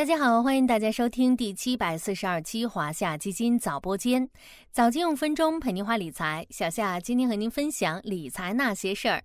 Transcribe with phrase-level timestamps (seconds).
[0.00, 4.26] 大家好，欢迎大家收听第七百四十二期华夏基金早播间，
[4.72, 6.46] 早间五分钟陪您话理财。
[6.48, 9.22] 小夏今天和您分享理财那些事儿。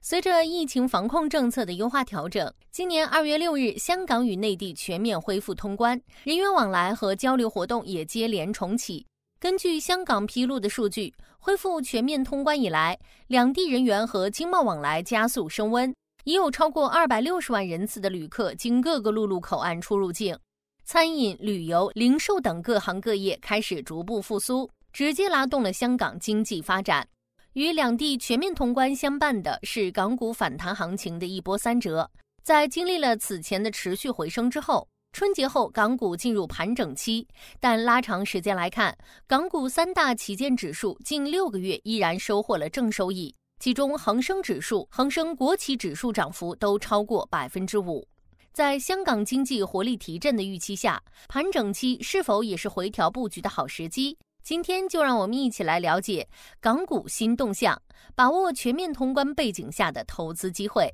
[0.00, 9.04] 随着疫情防控政策的优化调整，今年二月六日，香港与内地全面恢复通关，人员往来和交流活动也接连重启。
[9.40, 12.96] 根据香港披露的数据，恢复全面通关以来，
[13.26, 15.92] 两地人员和经贸往来加速升温。
[16.24, 20.38] 已有超过二百六十万人次的旅客经各个陆路口岸出入境，
[20.84, 27.06] 餐饮、旅游、零售等各行各业开始逐步复苏，直接拉动了香港经济发展。
[27.54, 32.08] 与两地全面通关相伴的是港股反弹行情的一波三折。
[32.44, 37.26] 在经历了此前的持续回升之后，春节后港股进入盘整期，
[37.58, 43.34] 但拉长时间来看，港股三大旗舰指数近六个月依然收获了正收益。
[43.62, 48.04] 其中，恒生指数、恒生国企指数涨幅都超过百分之五。
[48.52, 54.18] 在香港经济活力提振的预期下，盘整期是否也是回调布局的好时机？
[54.42, 56.28] 今天就让我们一起来了解
[56.60, 57.80] 港股新动向，
[58.16, 60.92] 把握全面通关背景下的投资机会。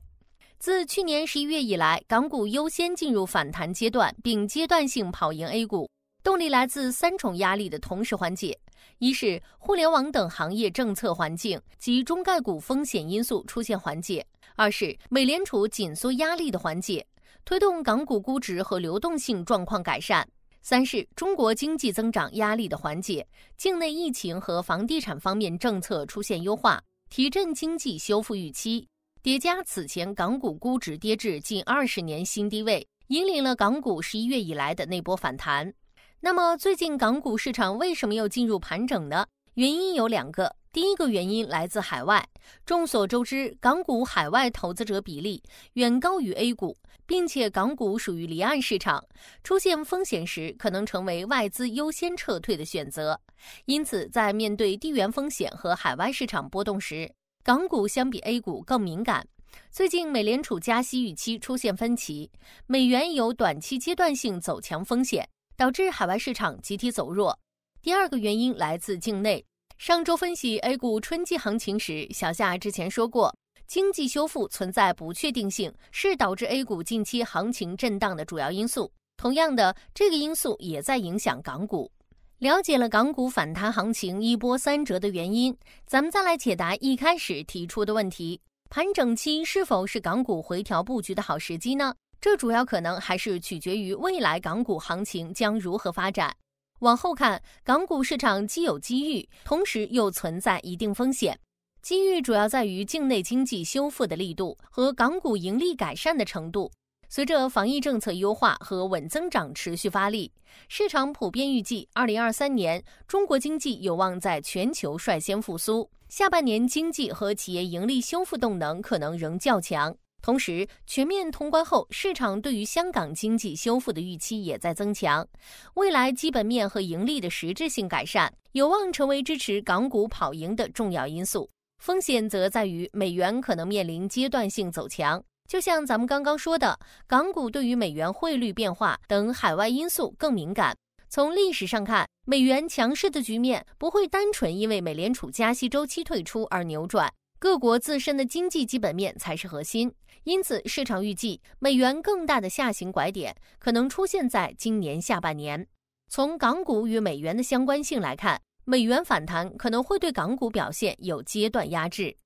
[0.59, 5.89] 自去年十一月以来，港股优先进入反弹阶段，并阶段性跑赢 A 股。
[6.29, 8.55] 动力来自三重压力的同时缓解：
[8.99, 14.21] 一是互联网等行业政策环境及中概股风险因素出现缓解；
[14.55, 17.03] 二是美联储紧缩压力的缓解，
[17.47, 20.23] 推动港股估值和流动性状况改善；
[20.61, 23.27] 三是中国经济增长压力的缓解，
[23.57, 28.87] 境内疫情和房地产方面政策出现优化，提振经济修复预期，
[29.23, 35.73] 叠加此前港股估值跌至近二十年新低位，引领了港股十一月以来的那波反弹。
[36.21, 39.25] 那么最近港股市场为什么又进入盘整呢？
[39.55, 40.57] 原因有两个。
[40.73, 42.29] 第一个原因来自海外。
[42.67, 45.41] 众所周知，港股海外投资者比例
[45.75, 49.03] 远高于 A 股，并且港股属于离岸市场，
[49.45, 53.19] 出现风险时可能成为外资优先撤退的选择。
[53.67, 57.09] 因此，在面对地缘风险和海外市场波动时，
[57.45, 59.25] 港股相比 A 股更敏感。
[59.71, 62.31] 最近美联储加息预期出现分歧，
[62.67, 65.29] 美元有短期阶段性走强风险。
[65.59, 67.37] 导致海外市场集体走弱。
[67.83, 69.45] 第二个原因来自境内。
[69.77, 73.35] 上周分析 A 股春季行情时，小夏之前说过，
[73.67, 78.89] 经济修复存在不确定性，是导致 A 股近期行情震荡的主要因素。
[79.17, 81.91] 同样的，这个因素也在影响港股。
[82.39, 85.57] 了解了港股反弹行情一波三折的原因，
[85.89, 88.41] 咱们再来解答一开始提出的问题：
[88.71, 91.93] 盘整期是否是港股回调布局的好时机呢？
[92.21, 96.35] 这主要可能还是取决于未来港股行情将如何发展。
[96.81, 101.39] 往后看，港股市场既有机遇，同时又存在一定风险。
[101.81, 106.71] 机遇主要在于境内经济修复的力度和港股盈利改善的程度。
[107.09, 110.31] 随着防疫政策优化和稳增长持续发力，
[110.69, 119.97] 市场普遍预计，二零二三年中国经济有望在全球率先复苏，下半年经济和企业盈利修复动能可能仍较强。
[120.21, 125.27] 同时，全面通关后，市场对于香港经济修复的预期也在增强，
[125.75, 131.49] 未来基本面和盈利的实质性改善，有望成为支持港股跑赢的重要因素。
[131.79, 140.77] 风险则在于美元可能面临阶段性走强，就像咱们刚刚说的，港股对于美元汇率变化等海外因素更敏感。
[141.09, 147.11] 从历史上看，美元强势的局面不会单纯因为美联储加息周期退出而扭转。
[147.41, 149.93] 各国自身的经济基本面才是核心，
[150.25, 155.65] 因此市场预计美元更大的下行拐点可能出现在今年下半年。
[156.09, 162.17] 从港股与美元的相关性来看，美元反弹可能会对港股表现有阶段压制。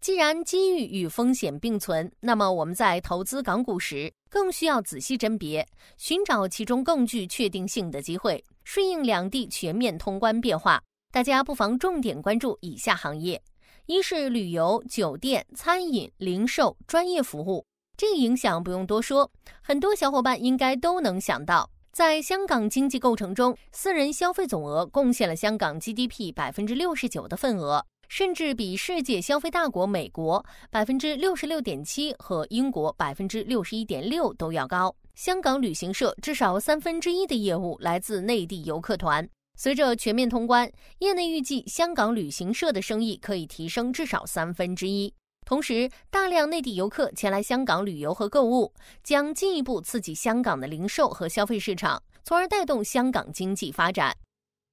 [0.00, 5.64] 既然机遇与风险并存，那么我们在投资港股时更需要仔细甄别，
[5.96, 10.82] 寻找其中更具确定性的机会，顺应两地全面通关变化。
[11.12, 13.40] 大家不妨重点关注以下行业。
[13.86, 17.64] 一是旅游、酒店、餐饮、零售、专业服务，
[17.96, 19.30] 这个影响不用多说，
[19.62, 21.70] 很多小伙伴应该都能想到。
[21.92, 34.92] 在香港经济构成中，私人消费总额贡献了香港 GDP 百分之六十九的份额，甚至比世界消费大国美国百分之六十六点七和英国百分之六十一点六都要高。
[35.14, 39.26] 香港旅行社至少三分之一的业务来自内地游客团。
[39.56, 45.12] 随着全面通关，业内预计香港旅行社的生意可以提升至少三分之一。
[45.46, 54.14] 同时，大量内地游客前来香港旅游和购物，将进一步刺激香港的零售和消费市场，从而带动香港经济发展。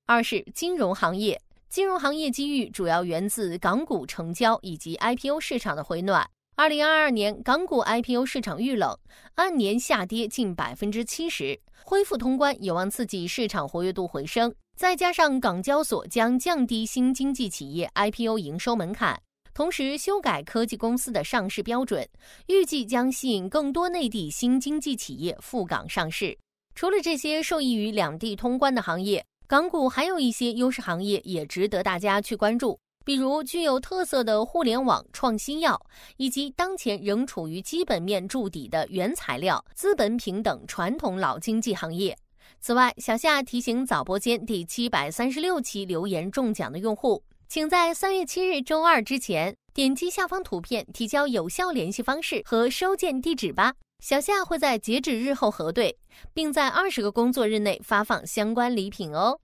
[0.06, 1.39] 二是金融行业，
[1.69, 6.29] 金融行业机遇主要源自港股成交以及 IPO 市场的回暖。
[6.56, 8.97] 二零二二年港股 IPO 市场遇冷，
[9.36, 11.62] 按年下跌近百分之七十。
[11.86, 19.22] 恢复通关有望刺激市场活跃度回升，再加上港交所将降低新经济企业 IPO 营收门槛，
[19.54, 22.08] 同时修改科技公司的上市标准，
[22.48, 26.38] 预计将吸引更多内地新经济企业赴港上市。
[26.74, 32.80] 除了这些受益于两地通关的行业，港股还有一些优势行业也值得大家去关注。
[33.06, 35.80] 比如具有特色的互联网创新药，
[36.18, 42.18] 以及当前仍处于基本面筑底的原材料、资本品等传统老经济行业。
[42.65, 53.74] 此外，小夏提醒早播间第七百三十六期留言中奖的用户，请在三月七日周二之前点击下方图片提交有效联系方式和收件地址吧。
[54.00, 55.98] 小夏会在截止日后核对，
[56.33, 59.38] 并在二十个工作日内发放相关礼品哦。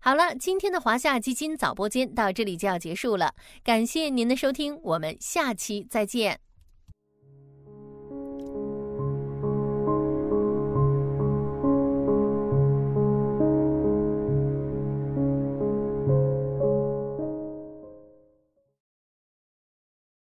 [0.00, 6.40] 好了，今天的华夏基金早播间到这里就要结束了，感谢您的收听，我们下期再见。